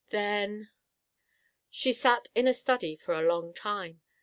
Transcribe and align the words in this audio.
Then—" 0.09 0.71
She 1.69 1.93
sat 1.93 2.29
in 2.33 2.47
a 2.47 2.55
study 2.55 2.95
for 2.95 3.13
a 3.13 3.21
long 3.27 3.53
time. 3.53 4.01